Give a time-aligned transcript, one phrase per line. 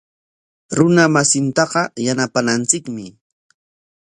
[0.79, 3.05] Runa masintaqa yanapananchikmi.